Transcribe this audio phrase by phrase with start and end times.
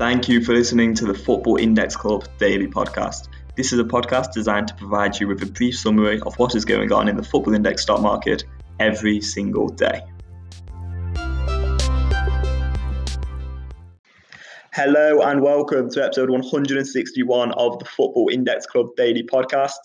[0.00, 3.28] Thank you for listening to the Football Index Club Daily Podcast.
[3.54, 6.64] This is a podcast designed to provide you with a brief summary of what is
[6.64, 8.44] going on in the Football Index stock market
[8.78, 10.00] every single day.
[14.72, 19.80] Hello and welcome to episode 161 of the Football Index Club Daily Podcast.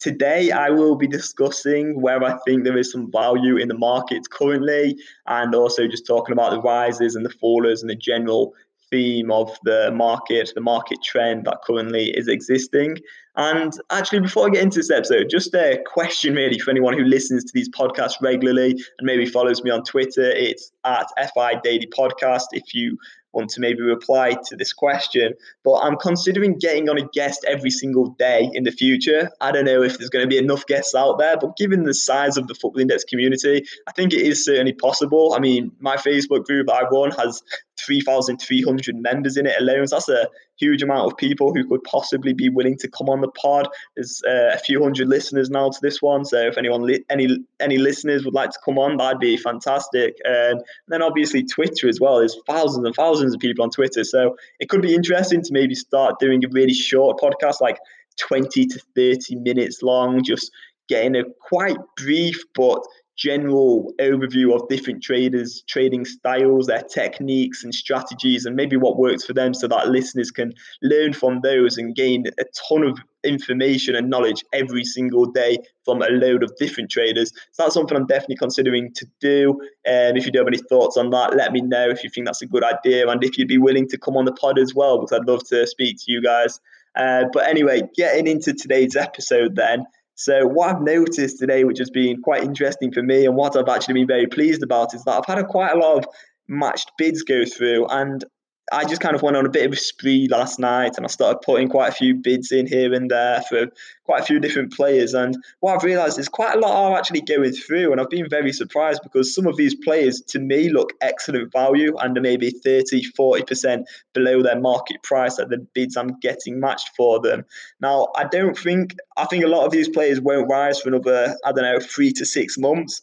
[0.00, 4.28] Today, I will be discussing where I think there is some value in the markets
[4.28, 4.96] currently,
[5.26, 8.54] and also just talking about the rises and the fallers and the general
[8.90, 12.98] theme of the market, the market trend that currently is existing.
[13.36, 17.04] And actually, before I get into this episode, just a question really for anyone who
[17.04, 20.30] listens to these podcasts regularly and maybe follows me on Twitter.
[20.30, 22.46] It's at FI Daily Podcast.
[22.52, 22.98] If you
[23.32, 25.34] want to maybe reply to this question.
[25.64, 29.30] But I'm considering getting on a guest every single day in the future.
[29.40, 31.94] I don't know if there's going to be enough guests out there, but given the
[31.94, 35.34] size of the Football Index community, I think it is certainly possible.
[35.34, 37.42] I mean, my Facebook group I run has
[37.84, 39.86] 3,300 members in it alone.
[39.86, 43.20] So that's a huge amount of people who could possibly be willing to come on
[43.20, 43.68] the pod.
[43.96, 46.24] There's uh, a few hundred listeners now to this one.
[46.24, 47.28] So if anyone, li- any
[47.60, 50.16] any listeners would like to come on, that'd be fantastic.
[50.24, 52.18] and then obviously Twitter as well.
[52.18, 54.04] There's thousands and thousands of people on Twitter.
[54.04, 57.78] So it could be interesting to maybe start doing a really short podcast, like
[58.18, 60.50] 20 to 30 minutes long, just
[60.88, 62.82] getting a quite brief but
[63.18, 69.24] general overview of different traders, trading styles, their techniques and strategies, and maybe what works
[69.24, 73.96] for them so that listeners can learn from those and gain a ton of information
[73.96, 77.32] and knowledge every single day from a load of different traders.
[77.50, 79.60] So that's something I'm definitely considering to do.
[79.84, 82.26] And if you do have any thoughts on that, let me know if you think
[82.26, 84.74] that's a good idea and if you'd be willing to come on the pod as
[84.74, 86.60] well, because I'd love to speak to you guys.
[86.94, 89.84] Uh, but anyway, getting into today's episode then.
[90.18, 93.68] So what I've noticed today, which has been quite interesting for me, and what I've
[93.68, 96.06] actually been very pleased about, is that I've had a, quite a lot of
[96.48, 98.24] matched bids go through, and
[98.72, 101.08] I just kind of went on a bit of a spree last night and I
[101.08, 103.66] started putting quite a few bids in here and there for
[104.04, 105.14] quite a few different players.
[105.14, 107.92] And what I've realized is quite a lot are actually going through.
[107.92, 111.96] And I've been very surprised because some of these players to me look excellent value
[111.96, 116.90] and are maybe 30, 40% below their market price at the bids I'm getting matched
[116.96, 117.44] for them.
[117.80, 121.36] Now, I don't think, I think a lot of these players won't rise for another,
[121.44, 123.00] I don't know, three to six months.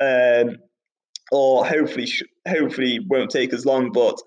[0.00, 0.58] Um,
[1.30, 2.08] or hopefully,
[2.46, 4.18] hopefully won't take as long, but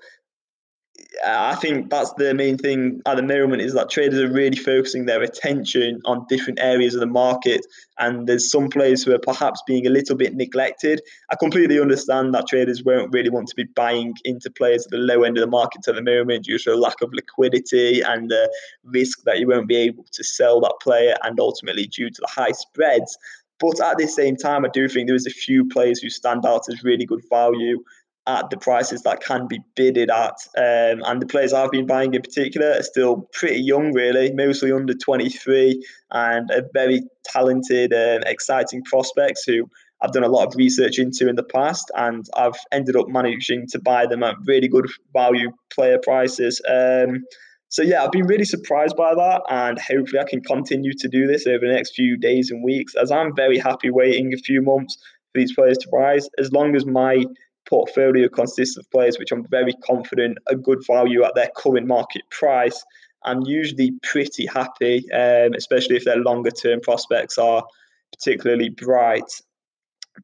[1.25, 5.05] I think that's the main thing at the moment is that traders are really focusing
[5.05, 7.65] their attention on different areas of the market,
[7.99, 11.01] and there's some players who are perhaps being a little bit neglected.
[11.29, 14.97] I completely understand that traders won't really want to be buying into players at the
[14.97, 18.31] low end of the market at the moment due to a lack of liquidity and
[18.31, 18.49] the
[18.85, 22.31] risk that you won't be able to sell that player, and ultimately due to the
[22.31, 23.17] high spreads.
[23.59, 26.45] But at the same time, I do think there is a few players who stand
[26.45, 27.83] out as really good value
[28.27, 30.35] at the prices that can be bidded at.
[30.55, 34.71] Um, and the players I've been buying in particular are still pretty young, really, mostly
[34.71, 39.69] under 23, and a very talented and exciting prospects who
[40.01, 43.67] I've done a lot of research into in the past, and I've ended up managing
[43.67, 46.61] to buy them at really good value player prices.
[46.67, 47.23] Um,
[47.69, 51.27] so yeah, I've been really surprised by that, and hopefully I can continue to do
[51.27, 54.61] this over the next few days and weeks, as I'm very happy waiting a few
[54.61, 54.97] months
[55.31, 57.23] for these players to rise, as long as my
[57.71, 62.23] portfolio consists of players which I'm very confident are good value at their current market
[62.29, 62.83] price.
[63.23, 67.63] I'm usually pretty happy, um, especially if their longer term prospects are
[68.11, 69.31] particularly bright.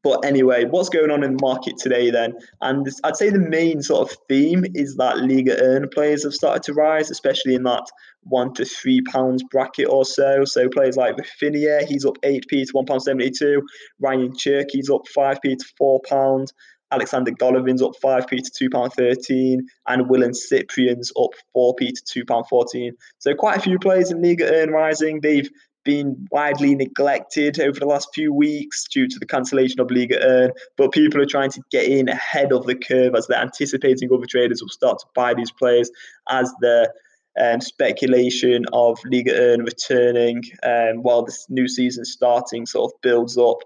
[0.02, 2.34] But anyway, what's going on in the market today then?
[2.60, 6.62] And I'd say the main sort of theme is that Ligue 1 players have started
[6.64, 7.84] to rise, especially in that
[8.24, 10.44] one to three pounds bracket or so.
[10.44, 13.62] So players like Raphinha, he's up 8p to £1.72.
[13.98, 16.48] Ryan Cherki's up 5p to £4.
[16.90, 22.92] Alexander Golovin's up 5p to £2.13 and Wylan Cyprien's up 4p to £2.14.
[23.18, 25.20] So quite a few players in Ligue 1 rising.
[25.20, 25.50] They've
[25.84, 30.50] been widely neglected over the last few weeks due to the cancellation of Ligue 1,
[30.76, 34.26] but people are trying to get in ahead of the curve as they're anticipating other
[34.26, 35.90] traders will start to buy these players
[36.28, 36.92] as the
[37.40, 43.38] um, speculation of Ligue 1 returning um, while this new season starting sort of builds
[43.38, 43.58] up.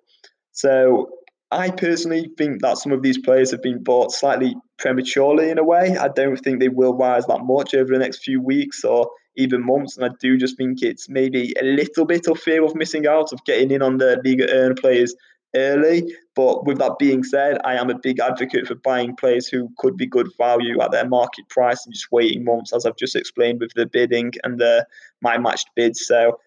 [0.52, 1.10] So
[1.52, 5.64] I personally think that some of these players have been bought slightly prematurely in a
[5.64, 5.96] way.
[5.99, 9.64] I don't think they will rise that much over the next few weeks or even
[9.64, 9.96] months.
[9.96, 13.32] And I do just think it's maybe a little bit of fear of missing out,
[13.32, 15.14] of getting in on the Ligue 1 players
[15.54, 16.14] early.
[16.34, 19.98] But with that being said, I am a big advocate for buying players who could
[19.98, 23.60] be good value at their market price and just waiting months, as I've just explained
[23.60, 24.87] with the bidding and the
[25.20, 26.06] my matched bids.
[26.06, 26.38] So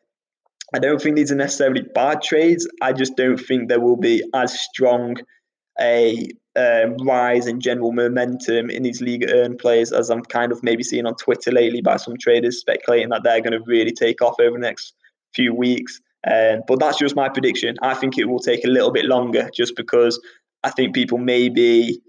[0.74, 2.68] I don't think these are necessarily bad trades.
[2.82, 5.18] I just don't think there will be as strong
[5.80, 10.64] a um, rise in general momentum in these Ligue 1 players, as I'm kind of
[10.64, 14.22] maybe seeing on Twitter lately by some traders speculating that they're going to really take
[14.22, 14.94] off over the next
[15.34, 16.00] few weeks.
[16.32, 17.76] Um, but that's just my prediction.
[17.82, 20.20] I think it will take a little bit longer just because
[20.64, 22.02] I think people may be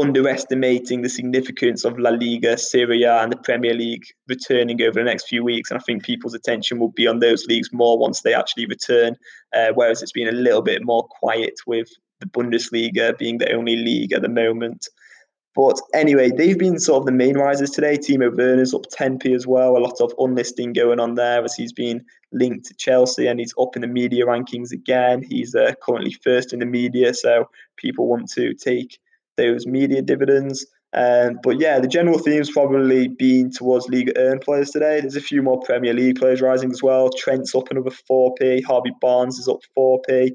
[0.00, 5.04] underestimating the significance of La Liga, Serie A, and the Premier League returning over the
[5.04, 5.70] next few weeks.
[5.70, 9.16] And I think people's attention will be on those leagues more once they actually return,
[9.54, 11.88] uh, whereas it's been a little bit more quiet with
[12.20, 14.88] the Bundesliga being the only league at the moment.
[15.54, 17.98] But anyway, they've been sort of the main risers today.
[17.98, 19.76] Timo Werner's up 10p as well.
[19.76, 23.54] A lot of unlisting going on there as he's been linked to Chelsea and he's
[23.58, 25.24] up in the media rankings again.
[25.28, 28.98] He's uh, currently first in the media, so people want to take
[29.38, 30.66] those media dividends.
[30.92, 35.00] Um, but yeah, the general theme's probably been towards Ligue 1 players today.
[35.00, 37.10] There's a few more Premier League players rising as well.
[37.10, 38.64] Trent's up another 4p.
[38.64, 40.32] Harvey Barnes is up 4p.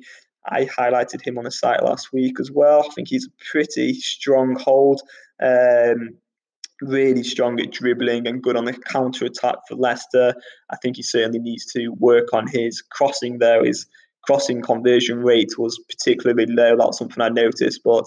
[0.49, 2.83] I highlighted him on the site last week as well.
[2.83, 5.01] I think he's a pretty strong hold.
[5.41, 6.17] Um,
[6.81, 10.33] really strong at dribbling and good on the counter attack for Leicester.
[10.69, 13.63] I think he certainly needs to work on his crossing though.
[13.63, 13.85] His
[14.25, 16.75] crossing conversion rate was particularly low.
[16.77, 18.05] That's something I noticed, but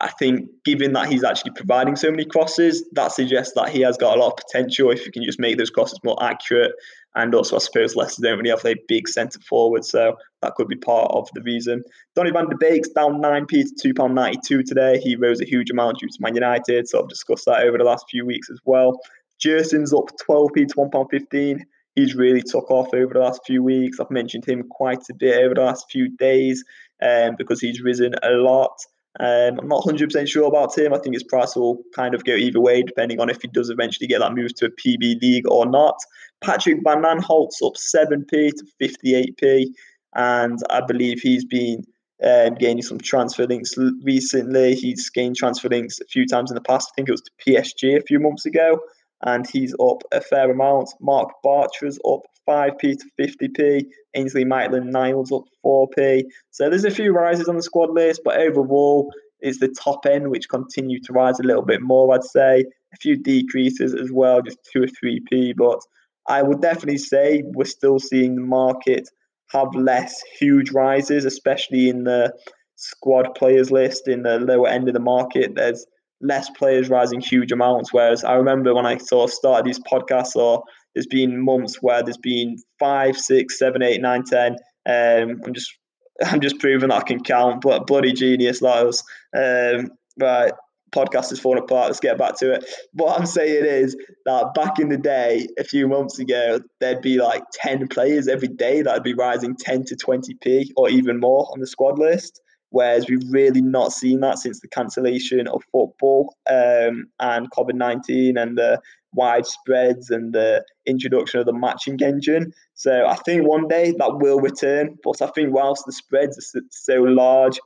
[0.00, 3.96] I think given that he's actually providing so many crosses, that suggests that he has
[3.96, 6.72] got a lot of potential if he can just make those crosses more accurate.
[7.14, 10.68] And also, I suppose Leicester don't really have a big centre forward, so that could
[10.68, 11.82] be part of the reason.
[12.14, 15.00] Donny van de Beek's down 9p to £2.92 today.
[15.00, 17.84] He rose a huge amount due to Man United, so I've discussed that over the
[17.84, 19.00] last few weeks as well.
[19.42, 21.62] Gerson's up 12p to £1.15.
[21.94, 23.98] He's really took off over the last few weeks.
[23.98, 26.62] I've mentioned him quite a bit over the last few days
[27.02, 28.76] um, because he's risen a lot.
[29.18, 30.92] Um, I'm not 100% sure about him.
[30.92, 33.70] I think his price will kind of go either way, depending on if he does
[33.70, 35.98] eventually get that move to a PB league or not.
[36.42, 39.68] Patrick Van Aanholt's up 7p to 58p,
[40.14, 41.84] and I believe he's been
[42.22, 44.74] um, gaining some transfer links recently.
[44.74, 46.90] He's gained transfer links a few times in the past.
[46.92, 48.78] I think it was to PSG a few months ago,
[49.22, 50.90] and he's up a fair amount.
[51.00, 53.86] Marc Bartra's up 5p to 50p.
[54.14, 56.24] Ainsley Maitland Niles up 4p.
[56.50, 60.30] So there's a few rises on the squad list, but overall, it's the top end
[60.30, 62.64] which continue to rise a little bit more, I'd say.
[62.94, 65.54] A few decreases as well, just 2 or 3p.
[65.56, 65.80] But
[66.28, 69.08] I would definitely say we're still seeing the market
[69.52, 72.32] have less huge rises, especially in the
[72.74, 75.54] squad players list in the lower end of the market.
[75.54, 75.86] There's
[76.20, 77.92] less players rising huge amounts.
[77.92, 80.62] Whereas I remember when I sort of started these podcasts or
[80.96, 84.56] there's been months where there's been five, six, seven, eight, nine, ten.
[84.86, 85.70] Um, I'm just
[86.24, 89.04] I'm just proving that I can count, but bloody genius, Lyles.
[89.36, 90.52] Um, right,
[90.90, 91.88] podcast is falling apart.
[91.88, 92.64] Let's get back to it.
[92.94, 93.94] What I'm saying is
[94.24, 98.48] that back in the day, a few months ago, there'd be like 10 players every
[98.48, 102.40] day that'd be rising 10 to 20p or even more on the squad list.
[102.70, 108.36] Whereas we've really not seen that since the cancellation of football um, and COVID 19
[108.38, 108.80] and the
[109.16, 112.52] wide spreads and the introduction of the matching engine.
[112.74, 114.96] So I think one day that will return.
[115.02, 117.58] But I think whilst the spreads are so large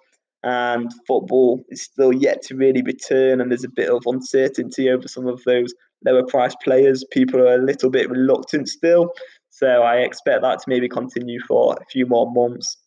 [0.42, 5.06] and football is still yet to really return, and there's a bit of uncertainty over
[5.06, 5.74] some of those
[6.06, 9.12] lower price players, people are a little bit reluctant still.
[9.50, 12.78] So I expect that to maybe continue for a few more months.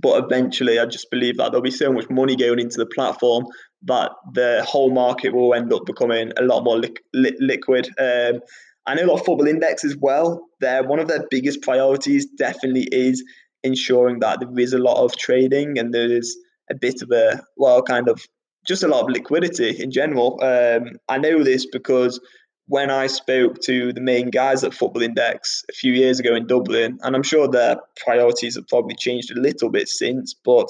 [0.00, 3.46] But eventually, I just believe that there'll be so much money going into the platform
[3.84, 7.88] that the whole market will end up becoming a lot more li- li- liquid.
[7.98, 8.40] Um,
[8.86, 10.46] I know that Football Index as well.
[10.60, 12.26] They're one of their biggest priorities.
[12.26, 13.24] Definitely is
[13.64, 16.36] ensuring that there is a lot of trading and there is
[16.70, 18.24] a bit of a well, kind of
[18.66, 20.38] just a lot of liquidity in general.
[20.42, 22.20] Um, I know this because
[22.68, 26.46] when I spoke to the main guys at Football Index a few years ago in
[26.46, 30.68] Dublin, and I'm sure their priorities have probably changed a little bit since, but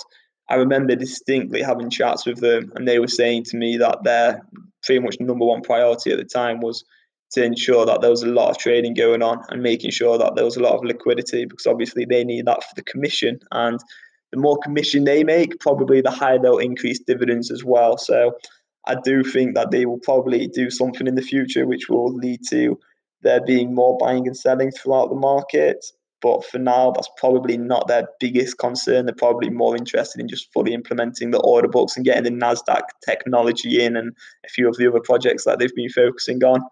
[0.48, 4.42] I remember distinctly having chats with them, and they were saying to me that their
[4.84, 6.84] pretty much number one priority at the time was
[7.32, 10.36] to ensure that there was a lot of trading going on and making sure that
[10.36, 13.40] there was a lot of liquidity because obviously they need that for the commission.
[13.50, 13.80] And
[14.30, 17.98] the more commission they make, probably the higher they'll increase dividends as well.
[17.98, 18.36] So
[18.86, 22.40] I do think that they will probably do something in the future which will lead
[22.50, 22.78] to
[23.22, 25.84] there being more buying and selling throughout the market.
[26.22, 29.06] But for now, that's probably not their biggest concern.
[29.06, 32.82] They're probably more interested in just fully implementing the order books and getting the NASDAQ
[33.04, 34.12] technology in and
[34.44, 36.62] a few of the other projects that they've been focusing on.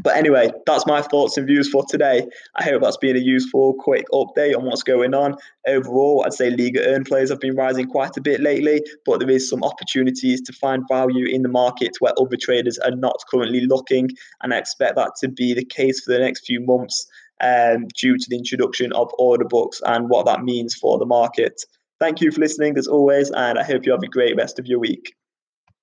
[0.00, 2.26] But anyway, that's my thoughts and views for today.
[2.54, 5.36] I hope that's been a useful, quick update on what's going on.
[5.66, 9.28] Overall, I'd say Ligue 1 players have been rising quite a bit lately, but there
[9.28, 13.66] is some opportunities to find value in the market where other traders are not currently
[13.66, 14.08] looking.
[14.42, 17.06] And I expect that to be the case for the next few months
[17.42, 21.62] um, due to the introduction of order books and what that means for the market.
[22.00, 24.66] Thank you for listening as always, and I hope you have a great rest of
[24.66, 25.14] your week.